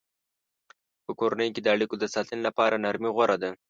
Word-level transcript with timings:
په 1.05 1.11
کورنۍ 1.19 1.49
کې 1.53 1.61
د 1.63 1.67
اړیکو 1.75 1.95
د 1.99 2.05
ساتنې 2.13 2.41
لپاره 2.47 2.81
نرمي 2.85 3.09
غوره 3.15 3.37
ده. 3.43 3.49